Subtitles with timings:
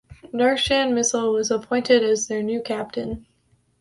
[0.33, 3.27] Darshan Misal was appointed as their new captain.